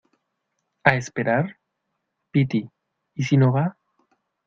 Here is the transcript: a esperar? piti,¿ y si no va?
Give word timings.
a 0.83 0.95
esperar? 0.95 1.59
piti,¿ 2.31 2.67
y 3.13 3.23
si 3.23 3.37
no 3.37 3.51
va? 3.53 3.77